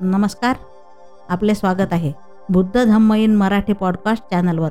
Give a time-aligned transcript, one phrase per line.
[0.00, 0.56] नमस्कार.
[1.28, 2.12] आपले स्वागत आहे
[2.48, 4.70] बुद्ध धम्म इन मराठी पॉडकास्ट चॅनलवर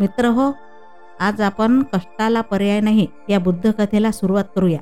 [0.00, 0.52] मित्र हो
[1.20, 4.78] आज आपण कष्टाला पर्याय नाही या बुद्ध कथेला सुरुवात करूया.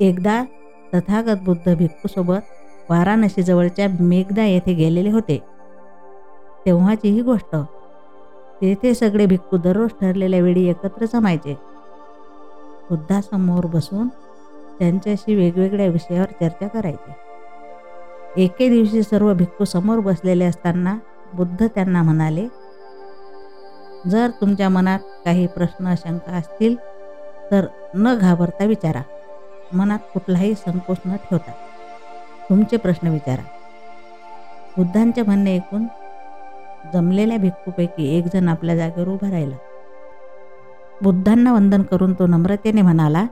[0.00, 0.44] एकदा
[0.94, 5.42] तथागत बुद्ध भिक्खूसोबत वाराणसीजवळच्या मेघदा येथे गेलेले होते.
[6.66, 7.56] तेव्हाची ही गोष्ट
[8.60, 11.58] तेथे सगळे भिक्खू दररोज ठरलेल्या वेळी एकत्र जमायचे.
[12.90, 14.08] बुद्धासमोर बसून
[14.78, 17.12] त्यांच्याशी वेगवेगळ्या विषयावर चर्चा करायची.
[18.44, 20.98] एके दिवशी सर्व भिक्खू समोर बसलेले असताना
[21.34, 22.48] बुद्ध त्यांना म्हणाले
[24.06, 26.76] जर तुमच्या मनात काही प्रश्न शंका असतील
[27.50, 29.02] तर न घाबरता विचारा.
[29.72, 31.52] मनात कुठलाही संकोच न ठेवता.
[32.48, 33.42] तुमचे प्रश्न विचारा.
[34.76, 35.84] बुद्धांचे म्हणणे ऐकून
[36.92, 39.56] जमलेल्या भिक्खूपैकी एक जण आपल्या जागेवर उभा राहिला.
[41.02, 43.26] बुद्धांना वंदन करून तो नम्रतेने म्हणाला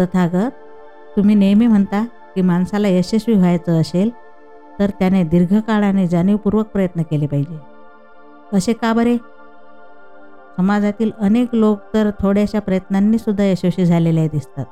[0.00, 0.50] तथागत
[1.16, 4.10] तुम्ही नेहमी म्हणता की माणसाला यशस्वी व्हायचं असेल
[4.78, 7.58] तर त्याने दीर्घकाळाने जाणीवपूर्वक प्रयत्न केले पाहिजे.
[8.56, 9.16] असे का बरे?
[10.56, 14.64] समाजातील अनेक लोक तर थोड्याशा प्रयत्नांनी सुद्धा यशस्वी झालेले दिसतात.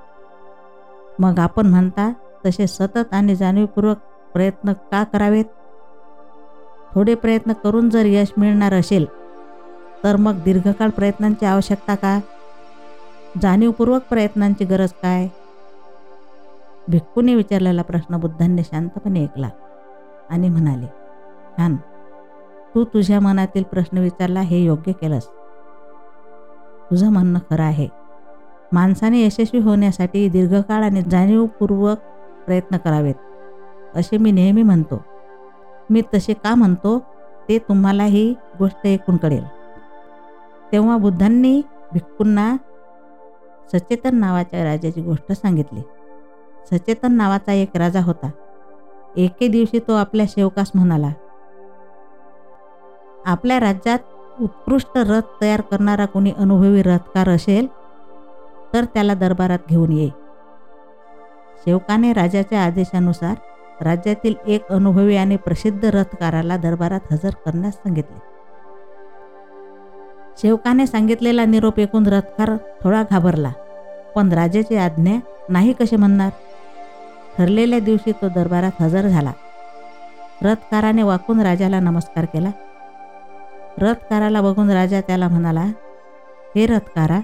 [1.19, 2.13] मग आपण म्हणता
[2.47, 3.97] तसे सतत आणि जाणीवपूर्वक
[4.33, 5.45] प्रयत्न का करावेत?
[6.95, 9.07] थोडे प्रयत्न करून जर यश मिळणार असेल
[10.05, 12.21] तर मग दीर्घकाळ प्रयत्नांची आवश्यकता का?
[13.43, 15.29] जाणीवपूर्वक प्रयत्नांची गरज काय?
[16.89, 19.49] भिक्खूने विचारलेला प्रश्न बुद्धांनी शांतपणे ऐकला
[20.31, 20.87] आणि म्हणाले
[21.59, 21.77] छान.
[22.75, 25.27] तू तुझ्या मनातील प्रश्न विचारला हे योग्य केलंस.
[26.91, 27.89] तुझं म्हणणं खरं आहे.
[28.73, 31.99] माणसाने यशस्वी होण्यासाठी दीर्घकाळ आणि जाणीवपूर्वक
[32.47, 33.15] प्रयत्न करावेत
[33.95, 35.05] असे मी नेहमी म्हणतो.
[35.91, 36.99] मी तसे का म्हणतो
[37.49, 39.45] ते तुम्हाला ही गोष्ट ऐकून कळेल.
[40.73, 42.57] तेव्हा बुद्धांनी भिक्खूंना
[43.73, 45.81] सचेतन नावाच्या राजाची गोष्ट सांगितली.
[46.71, 48.31] सचेतन नावाचा एक राजा होता.
[49.17, 51.11] एके दिवशी तो आपल्या सेवकास म्हणाला
[53.27, 57.67] आपल्या राज्यात उत्कृष्ट रथ तयार करणारा कोणी अनुभवी रथकार असेल
[58.75, 60.09] तर त्याला दरबारात घेऊन ये.
[61.65, 63.35] सेवकाने राजाच्या आदेशानुसार
[63.81, 68.19] राज्यातील एक अनुभवी आणि प्रसिद्ध रथकाराला दरबारात हजर करण्यास सांगितले.
[70.43, 72.51] सेवकाने सांगितलेला निरोप ऐकून रथकार
[72.85, 73.53] थोडा घाबरला.
[74.15, 75.19] पण राजाची आज्ञा
[75.49, 76.31] नाही कसे म्हणणार?
[77.39, 79.33] ठरलेल्या दिवशी तो दरबारात हजर झाला.
[80.43, 82.51] रथकाराने वाकून राजाला नमस्कार केला.
[83.79, 85.61] रथकाराला बघून राजा त्याला म्हणाला
[86.57, 87.21] हे रथकारा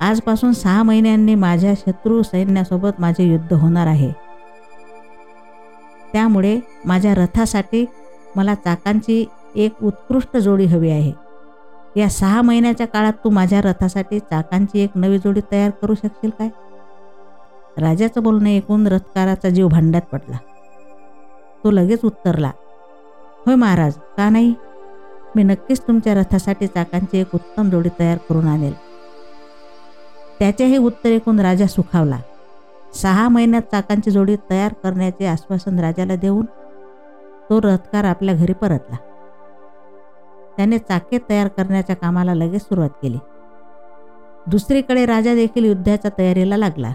[0.00, 4.12] आजपासून सहा महिन्यांनी माझ्या शत्रू सैन्यासोबत माझे युद्ध होणार आहे.
[6.12, 7.86] त्यामुळे माझ्या रथासाठी
[8.36, 9.24] मला चाकांची
[9.54, 11.29] एक उत्कृष्ट जोडी हवी आहे.
[11.96, 16.48] या सहा महिन्याच्या काळात तू माझ्या रथासाठी चाकांची एक नवी जोडी तयार करू शकशील काय?
[17.78, 20.36] राजाचं बोलणं ऐकून रथकाराचा जीव भांड्यात पडला.
[21.64, 22.50] तो लगेच उत्तरला
[23.46, 24.54] होय महाराज का नाही?
[25.36, 28.74] मी नक्कीच तुमच्या रथासाठी चाकांची एक उत्तम जोडी तयार करून आणेल.
[30.38, 32.18] त्याचे हे उत्तर ऐकून राजा सुखावला.
[32.94, 36.44] सहा महिन्यात चाकांची जोडी तयार करण्याचे आश्वासन राजाला देऊन
[37.50, 38.96] तो रथकार आपल्या घरी परतला.
[40.60, 43.18] त्याने चाके तयार करण्याच्या कामाला लगेच सुरुवात केली.
[44.46, 46.92] दुसरीकडे राजा देखील युद्धाच्या तयारीला लागला.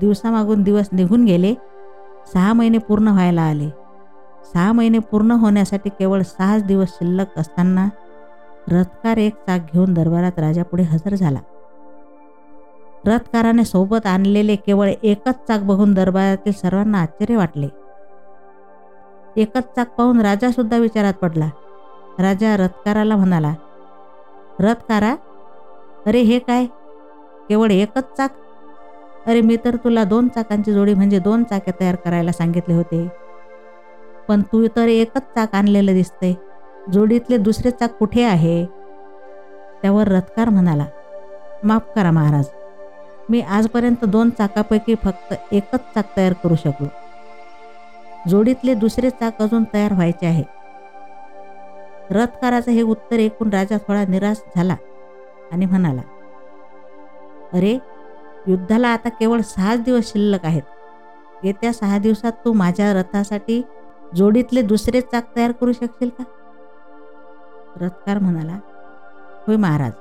[0.00, 1.54] दिवसामागून दिवस निघून गेले.
[2.32, 3.68] सहा महिने पूर्ण व्हायला आले.
[4.54, 7.88] सहा महिने पूर्ण होण्यासाठी केवळ सहाच दिवस शिल्लक असताना
[8.68, 11.40] रथकार एक चाक घेऊन दरबारात राजापुढे हजर झाला.
[13.06, 17.68] रथकाराने सोबत आणलेले केवळ एकच चाक बघून दरबारातील सर्वांना आश्चर्य वाटले.
[19.36, 21.48] एकच चाक पाहून राजासुद्धा विचारात पडला.
[22.18, 23.52] राजा रथकाराला म्हणाला
[24.60, 25.14] रथकारा
[26.06, 26.66] अरे हे काय?
[27.48, 28.30] केवळ एकच चाक?
[29.26, 33.06] अरे मी तर तुला दोन चाकांची जोडी म्हणजे दोन चाके तयार करायला सांगितले होते.
[34.28, 36.34] पण तू तर एकच चाक आणलेलं दिसते
[36.92, 38.64] जोडीतले दुसरे चाक कुठे आहे?
[39.82, 40.86] त्यावर रथकार म्हणाला
[41.64, 42.46] माफ करा महाराज
[43.30, 46.88] मी आजपर्यंत दोन चाकापैकी फक्त एकच चाक तयार करू शकलो.
[48.28, 50.42] जोडीतले दुसरे चाक अजून तयार व्हायचे आहे.
[52.10, 54.76] रथकाराचं हे उत्तर ऐकून राजा थोडा निराश झाला
[55.52, 56.02] आणि म्हणाला
[57.52, 57.78] अरे
[58.46, 60.62] युद्धाला आता केवळ सहाच दिवस शिल्लक आहेत.
[61.44, 63.62] येत्या सहा दिवसात तू माझ्या रथासाठी
[64.14, 66.24] जोडीतले दुसरे चाक तयार करू शकशील का?
[67.80, 68.58] रथकार म्हणाला
[69.46, 69.92] होय महाराज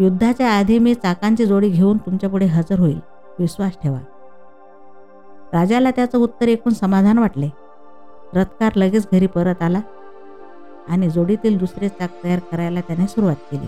[0.00, 2.98] युद्धाच्या आधी मी चाकांची जोडी घेऊन तुमच्यापुढे हजर होईल.
[3.38, 3.98] विश्वास ठेवा.
[5.52, 7.48] राजाला त्याचं उत्तर ऐकून समाधान वाटले.
[8.34, 9.80] रथकार लगेच घरी परत आला
[10.88, 13.66] आणि जोडीतील दुसरे चाक तयार करायला त्याने सुरुवात केली.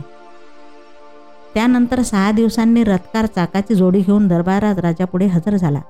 [1.55, 5.81] त्यानंतर सहा दिवसांनी रथकार चाकाची जोडी घेऊन दरबारात राजापुढे हजर झाला.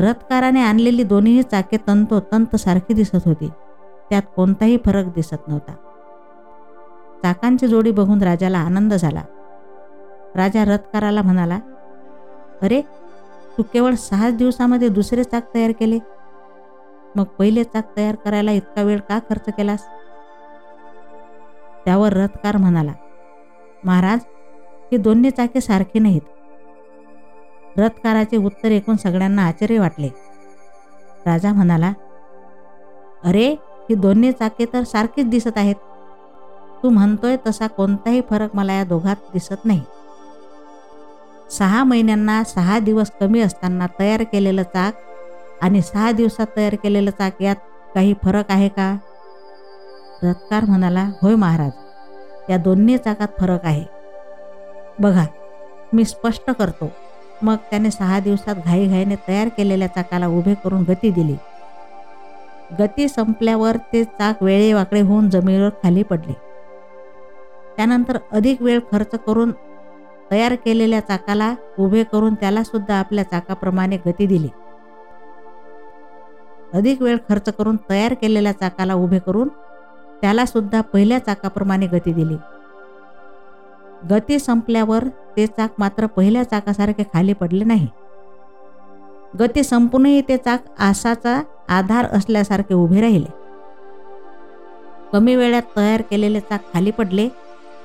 [0.00, 3.50] रथकाराने आणलेली दोन्ही चाके तंतोतंत सारखी दिसत होती.
[4.10, 5.72] त्यात कोणताही फरक दिसत नव्हता.
[7.22, 9.22] चाकांची जोडी बघून राजाला आनंद झाला.
[10.34, 11.58] राजा रथकाराला म्हणाला
[12.62, 12.82] अरे
[13.58, 15.98] तू केवळ सहा दिवसामध्ये दुसरे चाक तयार केले?
[17.16, 19.86] मग पहिले चाक तयार करायला इतका वेळ का खर्च केलास?
[21.84, 22.92] त्यावर रथकार म्हणाला
[23.84, 24.20] महाराज
[24.92, 26.20] ही दोन्ही चाके सारखी नाहीत.
[27.76, 30.08] रथकाराचे उत्तर ऐकून सगळ्यांना आश्चर्य वाटले.
[31.26, 31.92] राजा म्हणाला
[33.24, 33.48] अरे
[33.90, 35.74] ही दोन्ही चाके तर सारखीच दिसत आहेत.
[36.82, 39.80] तू म्हणतोय तसा कोणताही फरक मला या दोघात दिसत नाही.
[41.58, 44.94] सहा महिन्यांना सहा दिवस कमी असताना तयार केलेलं चाक
[45.62, 47.56] आणि सहा दिवसात तयार केलेलं चाक यात
[47.94, 48.96] काही फरक आहे का?
[50.22, 51.70] रथकार म्हणाला होय महाराज
[52.50, 53.84] या दोन्ही चाकात फरक आहे.
[54.98, 55.24] बघा
[55.92, 56.90] मी स्पष्ट करतो.
[57.42, 61.36] मग त्याने सहा दिवसात घाईघाईने तयार केलेल्या चाकाला उभे करून गती दिली.
[62.78, 66.32] गती संपल्यावर ते चाक वेळेवाकडे होऊन जमिनीवर खाली पडले.
[67.76, 69.52] त्यानंतर अधिक वेळ खर्च करून
[70.30, 74.48] तयार केलेल्या चाकाला उभे करून त्याला सुद्धा आपल्या चाकाप्रमाणे गती दिली.
[76.74, 79.48] अधिक वेळ खर्च करून तयार केलेल्या चाकाला उभे करून
[80.20, 82.36] त्याला सुद्धा पहिल्या चाकाप्रमाणे गती दिली.
[84.10, 85.04] गती संपल्यावर
[85.36, 87.88] ते चाक मात्र पहिल्या चाकासारखे खाली पडले नाही.
[89.40, 93.28] गती संपूनही ते चाक आसाचा आधार असल्यासारखे उभे राहिले.
[95.12, 97.28] कमी वेळात तयार केलेले चाक खाली पडले.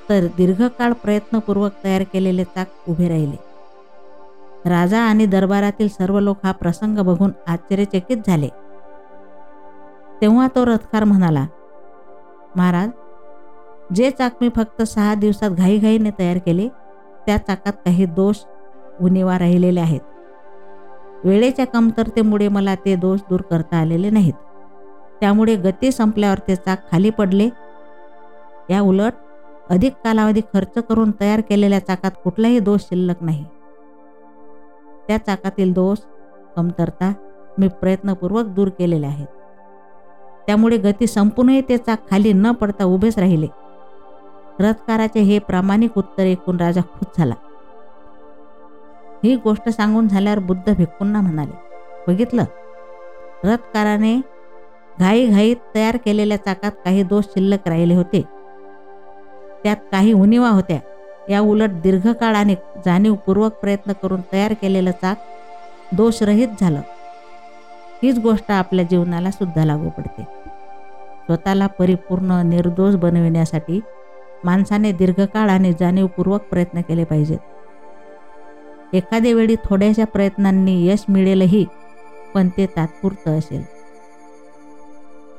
[0.09, 3.35] तर दीर्घकाळ प्रयत्नपूर्वक तयार केलेले चाक उभे राहिले.
[4.65, 8.47] राजा आणि दरबारातील सर्व लोक हा प्रसंग बघून आश्चर्यचकित झाले.
[10.21, 11.45] तेव्हा तो रथकार म्हणाला
[12.55, 12.89] महाराज
[13.95, 16.67] जे चाक मी फक्त सहा दिवसात घाईघाईने तयार केले
[17.25, 18.37] त्या चाकात काही दोष
[19.01, 20.01] उणीवा राहिलेले आहेत.
[21.23, 24.33] वेळेच्या कमतरतेमुळे मला ते दोष दूर करता आलेले नाहीत.
[25.21, 27.49] त्यामुळे गती संपल्यावर ते चाक खाली पडले.
[28.69, 29.13] या उलट
[29.69, 33.45] अधिक कालावधी खर्च करून तयार केलेल्या चाकात कुठलाही दोष शिल्लक नाही.
[35.07, 35.97] त्या चाकातील दोष
[36.55, 37.13] कमतरता
[37.57, 39.27] मी प्रयत्नपूर्वक दूर केलेले आहेत.
[40.47, 43.47] त्यामुळे गती संपूनही ते चाक खाली न पडता उभेच राहिले.
[44.59, 47.33] रथकाराचे हे प्रामाणिक उत्तर ऐकून राजा खुश झाला.
[49.23, 51.53] ही गोष्ट सांगून झाल्यावर बुद्ध भिक्कूंना म्हणाले
[52.07, 52.43] बघितलं?
[53.43, 54.21] रथकाराने
[54.99, 58.36] घाईघाईत तयार केलेल्या चाकात काही दोष शिल्लक राहिले होते.
[59.67, 60.79] त्यात काही उणिवा होत्या.
[61.29, 62.55] या उलट दीर्घकाळ आणि
[62.85, 65.17] जाणीवपूर्वक प्रयत्न करून तयार केलेलं चाक
[65.91, 66.81] दोषरहित झालं.
[68.03, 70.23] हीच गोष्ट आपल्या जीवनाला सुद्धा लागू पडते.
[71.25, 73.79] स्वतःला परिपूर्ण निर्दोष बनविण्यासाठी
[74.43, 77.39] माणसाने दीर्घकाळ आणि जाणीवपूर्वक प्रयत्न केले पाहिजेत.
[78.95, 81.65] एखाद्या वेळी थोड्याशा प्रयत्नांनी यश मिळेलही
[82.33, 83.63] पण ते तात्पुरतं असेल.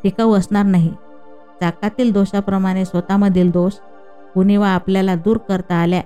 [0.02, 0.94] टिकाऊ असणार नाही.
[1.60, 3.72] चाकातील दोषाप्रमाणे स्वतःमधील दोष
[4.36, 6.02] उणीवा आपल्याला दूर करता आल्या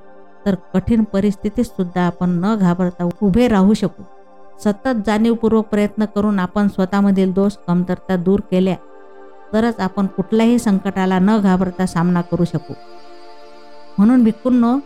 [0.46, 4.02] तर कठीण परिस्थितीत सुद्धा आपण न घाबरता उभे राहू शकू.
[4.64, 8.76] सतत जाणीवपूर्वक प्रयत्न करून आपण स्वतःमधील दोष कमतरता दूर केल्या
[9.52, 12.74] तरच आपण कुठल्याही संकटाला न घाबरता सामना करू शकू.
[13.98, 14.76] म्हणून भिक्कूंनो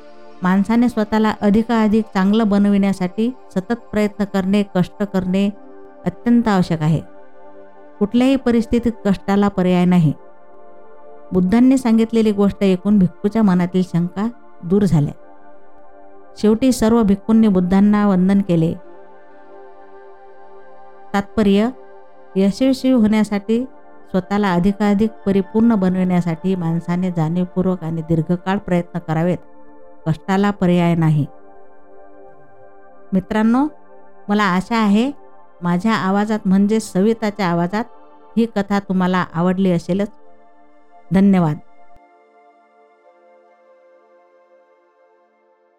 [0.43, 5.51] माणसाने स्वतःला अधिकाधिक चांगलं बनविण्यासाठी सतत प्रयत्न करणे कष्ट करणे
[6.07, 7.01] अत्यंत आवश्यक आहे.
[7.99, 10.13] कुठल्याही परिस्थितीत कष्टाला पर्याय नाही.
[11.33, 14.29] बुद्धांनी सांगितलेली गोष्ट ऐकून भिक्खूच्या मनातील शंका
[14.63, 15.13] दूर झाल्या.
[16.39, 18.75] शेवटी सर्व भिक्खूंनी बुद्धांना वंदन केले.
[21.15, 21.69] तात्पर्य
[22.37, 23.65] यशस्वी होण्यासाठी
[24.11, 29.39] स्वतःला अधिकाधिक परिपूर्ण बनविण्यासाठी माणसाने जाणीवपूर्वक आणि दीर्घकाळ प्रयत्न करावेत.
[30.07, 31.27] कष्टाला पर्याय नाही.
[33.13, 33.67] मित्रांनो
[34.29, 35.13] मला आशा आहे
[35.63, 37.85] माझ्या आवाजात म्हणजे सविताच्या आवाजात
[38.37, 40.09] ही कथा तुम्हाला आवडली असेलच.
[41.15, 41.66] धन्यवाद.